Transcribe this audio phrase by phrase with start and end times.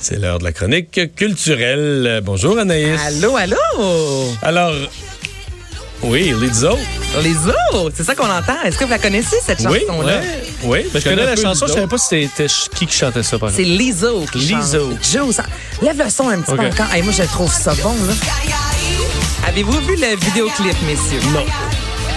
[0.00, 2.20] C'est l'heure de la chronique culturelle.
[2.24, 2.98] Bonjour Anaïs.
[3.06, 3.56] Allô, allô?
[4.42, 4.72] Alors,
[6.02, 6.78] oui, Lizzo.
[7.22, 8.56] Lizzo, c'est ça qu'on entend.
[8.64, 10.20] Est-ce que vous la connaissez, cette Oui, chanson-là?
[10.64, 10.90] ouais, oui.
[10.94, 13.62] Je connais la chanson, je savais pas si c'était qui qui chantait ça, par C'est
[13.62, 13.78] exemple.
[13.82, 14.90] Lizzo qui Lizzo.
[14.90, 15.26] chante.
[15.26, 15.40] Juice.
[15.82, 16.92] Lève le son un petit peu encore.
[16.94, 18.14] Hey, moi, je trouve ça bon, là.
[19.48, 21.20] Avez-vous vu le vidéoclip, messieurs?
[21.32, 21.44] Non.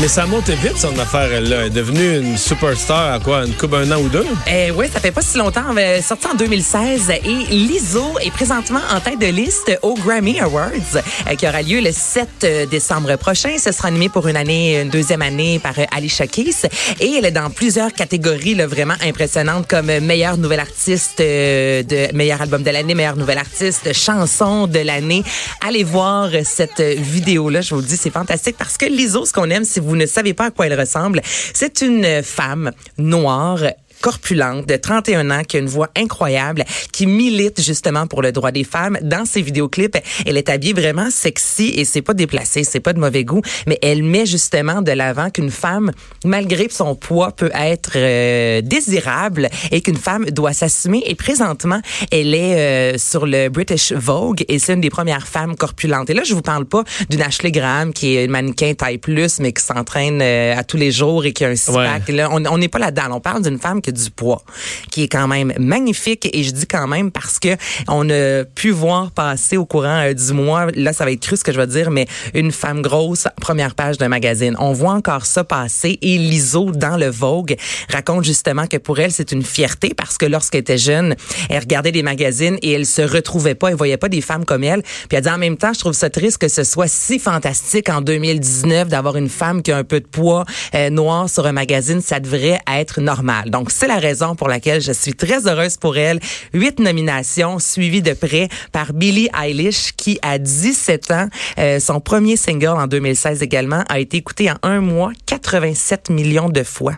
[0.00, 1.66] Mais ça monte vite, son affaire, elle là.
[1.66, 4.26] Est devenue une superstar à quoi, une coupe un an ou deux?
[4.50, 5.74] Eh oui, ça fait pas si longtemps.
[5.76, 7.20] Est sortie en 2016 et
[7.54, 11.92] Lizzo est présentement en tête de liste au Grammy Awards euh, qui aura lieu le
[11.92, 13.56] 7 euh, décembre prochain.
[13.56, 16.66] Ce sera animé pour une année, une deuxième année par euh, Alicia Keys
[17.00, 21.82] et elle est dans plusieurs catégories là, vraiment impressionnantes comme euh, meilleur nouvel artiste euh,
[21.84, 25.22] de meilleur album de l'année, meilleur nouvel artiste, chanson de l'année.
[25.66, 28.86] Allez voir euh, cette euh, vidéo là, je vous le dis, c'est fantastique parce que
[28.86, 32.22] Lizzo, ce qu'on aime, si vous ne savez pas à quoi elle ressemble, c'est une
[32.22, 33.60] femme noire
[34.04, 38.50] corpulente de 31 ans qui a une voix incroyable, qui milite justement pour le droit
[38.50, 38.98] des femmes.
[39.00, 43.00] Dans ses vidéoclips, elle est habillée vraiment sexy et c'est pas déplacé, c'est pas de
[43.00, 45.90] mauvais goût, mais elle met justement de l'avant qu'une femme,
[46.22, 51.02] malgré son poids, peut être euh, désirable et qu'une femme doit s'assumer.
[51.06, 51.80] Et présentement,
[52.12, 56.10] elle est euh, sur le British Vogue et c'est une des premières femmes corpulentes.
[56.10, 59.40] Et là, je vous parle pas d'une Ashley Graham qui est une mannequin taille plus,
[59.40, 62.10] mais qui s'entraîne euh, à tous les jours et qui a un six-pack.
[62.10, 63.04] Là, on on n'est pas là-dedans.
[63.12, 64.42] On parle d'une femme qui a du poids,
[64.90, 66.28] qui est quand même magnifique.
[66.32, 67.56] Et je dis quand même parce que
[67.88, 71.36] on a pu voir passer au courant euh, du mois, là, ça va être cru
[71.36, 74.56] ce que je vais dire, mais une femme grosse, première page d'un magazine.
[74.58, 75.98] On voit encore ça passer.
[76.02, 77.56] Et Lizzo, dans le Vogue,
[77.90, 81.14] raconte justement que pour elle, c'est une fierté parce que lorsqu'elle était jeune,
[81.48, 84.64] elle regardait des magazines et elle se retrouvait pas, elle voyait pas des femmes comme
[84.64, 84.82] elle.
[84.82, 87.88] Puis elle dit en même temps, je trouve ça triste que ce soit si fantastique
[87.88, 90.44] en 2019 d'avoir une femme qui a un peu de poids
[90.74, 92.00] euh, noir sur un magazine.
[92.00, 93.50] Ça devrait être normal.
[93.50, 96.18] Donc, c'est la raison pour laquelle je suis très heureuse pour elle.
[96.54, 101.28] Huit nominations suivies de près par Billie Eilish qui, à 17 ans,
[101.58, 106.48] euh, son premier single en 2016 également, a été écouté en un mois 87 millions
[106.48, 106.94] de fois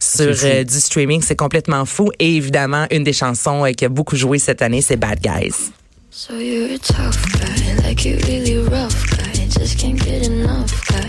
[0.00, 1.22] sur euh, du streaming.
[1.22, 2.10] C'est complètement fou.
[2.18, 5.72] Et évidemment, une des chansons euh, qui a beaucoup joué cette année, c'est Bad Guys.
[6.10, 9.46] So you're a tough guy, like you really rough guy.
[9.48, 11.07] Just can't get enough guy,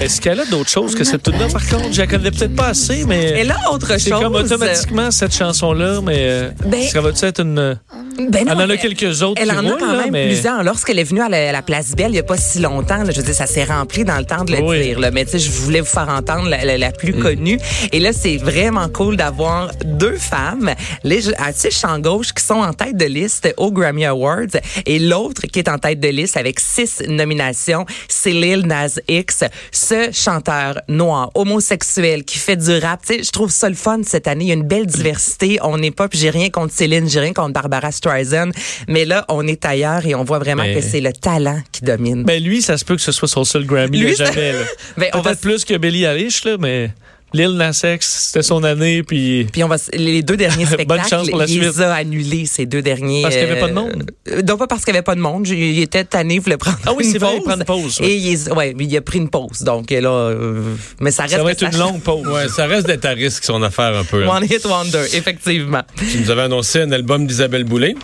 [0.00, 1.92] Est-ce qu'elle a d'autres choses que cette tune-là, par contre?
[1.92, 3.40] Je la connais peut-être pas assez, mais.
[3.40, 4.02] Et là, autre chose.
[4.02, 6.16] C'est comme automatiquement cette chanson-là, mais.
[6.18, 7.78] euh, Ben- ça va être une.
[8.16, 10.62] Ben non, Elle en a quelques autres Elle qui en a quand même mais- plusieurs.
[10.62, 13.10] Lorsqu'elle est venue à la, la Place Belle, il n'y a pas si longtemps, là,
[13.10, 14.82] je veux dire, ça s'est rempli dans le temps de le Oui.
[14.82, 15.00] dire.
[15.00, 15.10] Là.
[15.10, 17.20] Mais tu sais, je voulais vous faire entendre la, la- la plus Mm.
[17.20, 17.58] connue.
[17.92, 22.72] Et là, c'est vraiment cool d'avoir deux femmes, les artistes champ gauche, qui sont en
[22.72, 24.56] tête de liste au Grammy Awards.
[24.86, 29.44] Et l'autre qui est en tête de liste avec six nominations, c'est Lil Nas X,
[29.72, 33.00] ce chanteur noir, homosexuel, qui fait du rap.
[33.06, 34.44] Tu sais, je trouve ça le fun cette année.
[34.44, 35.58] Il y a une belle diversité.
[35.62, 38.50] On n'est pas, puis j'ai rien contre Céline, j'ai rien contre Barbara Streisand.
[38.88, 42.24] Mais là, on est ailleurs et on voit vraiment que c'est le talent qui domine.
[42.24, 44.58] Ben, lui, ça se peut que ce soit son seul Grammy Lui, ça- jamais, là.
[44.98, 46.90] Ben, on va plus que Billie Eilish, là, mais.
[47.34, 49.46] Lil Nas X, c'était son année, puis.
[49.52, 51.80] Puis on va les deux derniers Bonne spectacles, chance pour la il les suite.
[51.82, 53.22] a annulés ces deux derniers.
[53.22, 54.10] Parce qu'il y avait pas de monde?
[54.30, 56.56] euh, non pas parce qu'il y avait pas de monde, il était tanné, il voulait
[56.56, 57.98] prendre Ah oui, une c'est vrai, il prend une pause.
[58.02, 59.60] Et il, est- ouais, il a pris une pause.
[59.62, 60.62] Donc là, euh,
[61.00, 61.34] mais ça reste.
[61.36, 62.26] Ça va être une longue pause.
[62.26, 64.22] Ouais, ça reste d'être à risque son affaire un peu.
[64.24, 64.30] là.
[64.32, 65.82] One hit wonder, effectivement.
[65.98, 67.94] Tu nous avais annoncé un album d'Isabelle Boulay.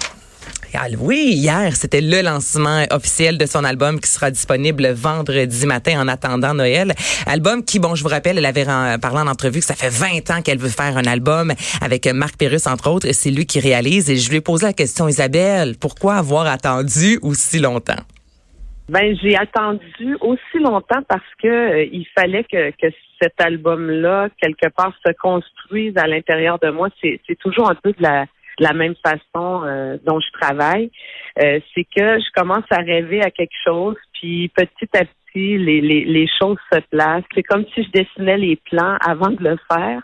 [0.98, 6.08] Oui, hier, c'était le lancement officiel de son album qui sera disponible vendredi matin en
[6.08, 6.92] attendant Noël.
[7.26, 8.64] Album qui, bon, je vous rappelle, elle avait
[9.00, 12.36] parlé en entrevue que ça fait 20 ans qu'elle veut faire un album avec Marc
[12.36, 13.06] Pérus, entre autres.
[13.06, 14.10] et C'est lui qui réalise.
[14.10, 18.02] Et je lui ai posé la question, Isabelle, pourquoi avoir attendu aussi longtemps?
[18.88, 24.68] Ben, j'ai attendu aussi longtemps parce que euh, il fallait que, que cet album-là, quelque
[24.74, 26.88] part, se construise à l'intérieur de moi.
[27.00, 28.26] C'est, c'est toujours un peu de la,
[28.60, 30.90] la même façon euh, dont je travaille.
[31.42, 35.80] Euh, c'est que je commence à rêver à quelque chose, puis petit à petit, les,
[35.80, 37.24] les, les choses se placent.
[37.34, 40.02] C'est comme si je dessinais les plans avant de le faire.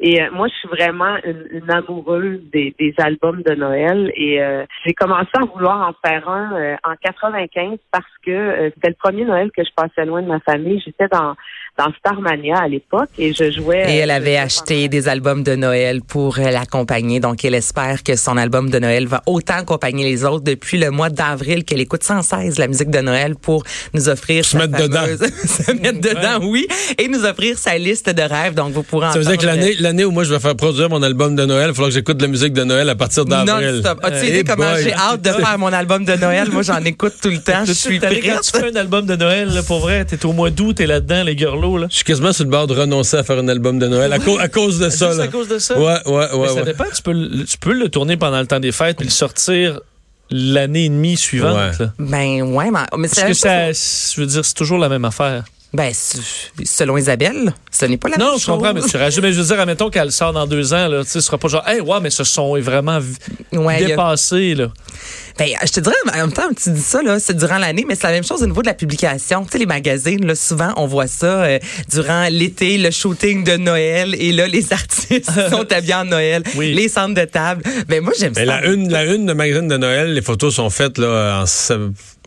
[0.00, 4.12] Et euh, moi, je suis vraiment une, une amoureuse des, des albums de Noël.
[4.16, 8.70] Et euh, j'ai commencé à vouloir en faire un euh, en 95 parce que euh,
[8.74, 10.80] c'était le premier Noël que je passais loin de ma famille.
[10.84, 11.34] J'étais dans
[11.78, 13.84] dans Starmania à l'époque et je jouais.
[13.88, 17.20] Et elle euh, avait acheté des albums de Noël pour euh, l'accompagner.
[17.20, 20.90] Donc, elle espère que son album de Noël va autant accompagner les autres depuis le
[20.90, 23.62] mois d'avril qu'elle écoute sans cesse la musique de Noël pour
[23.94, 25.00] nous offrir Je me mettre dedans.
[25.66, 26.66] se mettre dedans, oui,
[26.98, 28.54] et nous offrir sa liste de rêves.
[28.54, 30.88] Donc, vous pourrez Ça veut dire que l'année, l'année où moi je vais faire produire
[30.88, 32.94] mon album de Noël, il va falloir que j'écoute de la musique de Noël à
[32.94, 33.72] partir d'avril.
[33.74, 33.98] Non-stop.
[34.02, 34.82] As-tu Eh idée comment boy.
[34.82, 36.48] j'ai hâte de faire mon album de Noël?
[36.50, 37.64] Moi, j'en écoute tout le temps.
[37.66, 38.40] Je suis T'as- Quand prête.
[38.52, 41.22] tu fais un album de Noël, là, pour vrai, t'es au mois d'août, t'es là-dedans,
[41.24, 41.86] les gurlots, là.
[41.90, 44.18] Je suis quasiment sur le bord de renoncer à faire un album de Noël à,
[44.18, 45.06] cause- à cause de ça.
[45.08, 45.24] Juste là.
[45.24, 45.78] à cause de ça?
[45.78, 46.48] Ouais, ouais, Mais ouais.
[46.48, 46.64] ça ouais.
[46.64, 46.84] dépend.
[46.94, 49.80] Tu peux, le- tu peux le tourner pendant le temps des fêtes puis le sortir
[50.30, 51.56] l'année et demie suivante.
[51.80, 51.86] Ouais.
[51.98, 55.04] Ben, ouais, mais, mais c'est même que ça, je veux dire, c'est toujours la même
[55.04, 55.44] affaire.
[55.74, 55.92] Ben,
[56.64, 58.42] selon Isabelle, ce n'est pas la même Non, chose.
[58.42, 59.22] je comprends, mais tu rajoutes.
[59.22, 61.36] Mais je veux dire, admettons qu'elle sort dans deux ans, là, tu sais, ce sera
[61.36, 62.98] pas genre, hey, ouais, mais ce son est vraiment
[63.52, 64.68] Ouais, a- dépassé, là.
[65.38, 67.94] Ben, je te dirais, en même temps, tu dis ça, là, c'est durant l'année, mais
[67.94, 69.44] c'est la même chose au niveau de la publication.
[69.44, 71.58] Tu sais, les magazines, là, souvent, on voit ça euh,
[71.90, 76.74] durant l'été, le shooting de Noël, et là, les artistes sont habillés en Noël, Oui.
[76.74, 77.62] les centres de table.
[77.88, 78.40] Ben, moi, j'aime ça.
[78.40, 81.46] Mais la une, la une de magazine de Noël, les photos sont faites là, en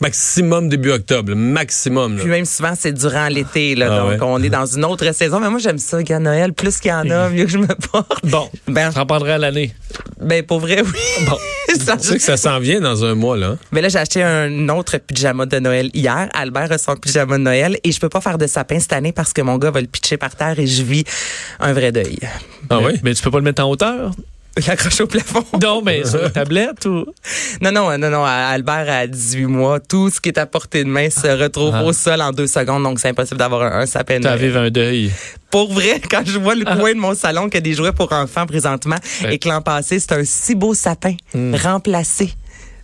[0.02, 1.34] maximum début octobre.
[1.36, 2.16] Maximum.
[2.18, 2.22] là.
[2.24, 3.88] Puis même souvent, c'est durant l'été, là.
[3.92, 4.18] Ah donc, ouais.
[4.22, 5.40] on est dans une autre saison.
[5.40, 6.54] Mais moi, j'aime ça, gars, Noël.
[6.54, 8.26] Plus qu'il y en a, mieux que je me porte.
[8.26, 9.74] Bon, Ben, t'en prendrais à l'année.
[10.22, 11.26] Ben pour vrai, oui.
[11.28, 11.38] Bon.
[11.80, 13.56] Ça- Tu sais que ça s'en vient dans un mois, là.
[13.72, 16.28] Mais là, j'ai acheté un autre pyjama de Noël hier.
[16.34, 19.14] Albert a son pyjama de Noël et je peux pas faire de sapin cette année
[19.14, 21.06] parce que mon gars va le pitcher par terre et je vis
[21.62, 22.20] un vrai deuil.
[22.70, 23.00] Ah mais, oui?
[23.04, 24.12] mais tu peux pas le mettre en hauteur?
[24.58, 25.46] Il accroche au plafond.
[25.62, 27.06] Non, mais sur une tablette ou?
[27.62, 28.26] Non, non, non, non.
[28.26, 29.80] Albert a 18 mois.
[29.80, 31.84] Tout ce qui est à portée de main se retrouve Ah.
[31.86, 32.84] au sol en deux secondes.
[32.84, 35.10] Donc, c'est impossible d'avoir un, un sapin de T'as un deuil.
[35.50, 38.12] Pour vrai, quand je vois le coin de mon salon qui a des jouets pour
[38.12, 38.98] enfants présentement
[39.30, 41.56] et que l'an passé, c'est un si beau sapin Hmm.
[41.56, 42.34] remplacé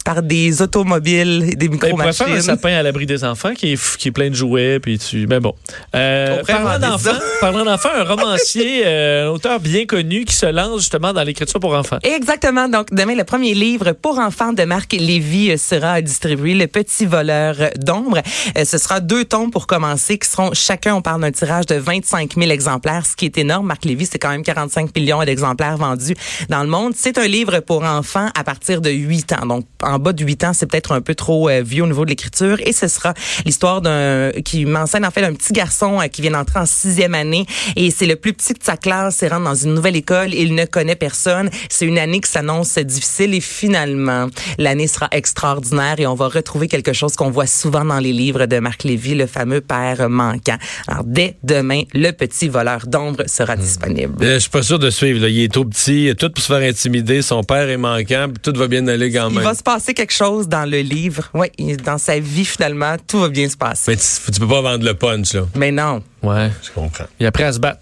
[0.07, 2.41] par des automobiles, des Ben, pourrait faire un micro-machines.
[2.41, 5.27] sapin à l'abri des enfants qui est, qui est plein de jouets, puis tu.
[5.27, 5.53] Ben bon.
[5.93, 6.41] Euh,
[6.79, 11.23] d'enfants, parlant d'enfants, un romancier, euh, un auteur bien connu qui se lance justement dans
[11.23, 11.97] l'écriture pour enfants.
[12.03, 12.69] Exactement.
[12.69, 17.05] Donc, demain, le premier livre pour enfants de Marc Lévy euh, sera distribué, Le Petit
[17.05, 18.21] voleur d'ombre.
[18.57, 21.75] Euh, Ce sera deux tomes pour commencer, qui seront chacun, on parle d'un tirage de
[21.75, 23.67] 25 000 exemplaires, ce qui est énorme.
[23.67, 26.15] Marc Lévy, c'est quand même 45 millions d'exemplaires vendus
[26.47, 26.93] dans le monde.
[26.95, 29.45] C'est un livre pour enfants à partir de 8 ans.
[29.45, 32.05] Donc, en bas de 8 ans, c'est peut-être un peu trop euh, vieux au niveau
[32.05, 32.57] de l'écriture.
[32.65, 33.13] Et ce sera
[33.45, 37.15] l'histoire d'un qui m'enseigne en fait un petit garçon euh, qui vient d'entrer en sixième
[37.15, 37.45] année
[37.75, 39.19] et c'est le plus petit de sa classe.
[39.21, 40.33] Il rentre dans une nouvelle école.
[40.33, 41.49] Il ne connaît personne.
[41.69, 44.27] C'est une année qui s'annonce difficile et finalement,
[44.57, 48.45] l'année sera extraordinaire et on va retrouver quelque chose qu'on voit souvent dans les livres
[48.45, 50.57] de Marc Lévy, le fameux père manquant.
[50.87, 54.13] Alors, dès demain, le petit voleur d'ombre sera disponible.
[54.23, 55.21] Euh, Je suis pas sûr de suivre.
[55.21, 55.29] là.
[55.29, 57.21] Il est trop petit, tout pour se faire intimider.
[57.21, 59.43] Son père est manquant, tout va bien aller quand Il même.
[59.43, 61.29] va se passer quelque chose dans le livre.
[61.33, 61.49] Oui,
[61.83, 63.91] dans sa vie, finalement, tout va bien se passer.
[63.91, 65.41] Mais tu, tu peux pas vendre le punch, là.
[65.55, 66.01] Mais non.
[66.21, 66.51] Ouais.
[66.63, 67.05] Je comprends.
[67.19, 67.79] Il est prêt à se battre.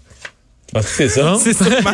[0.74, 1.36] Ah, c'est ça?
[1.40, 1.90] C'est sûrement.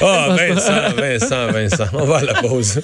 [0.00, 1.84] Ah, Vincent, Vincent, Vincent.
[1.92, 2.80] On va à la pause.